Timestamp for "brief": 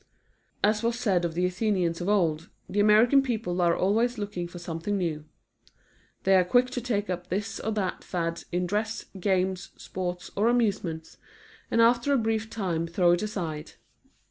12.17-12.49